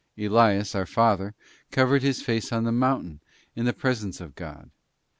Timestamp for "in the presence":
3.55-4.19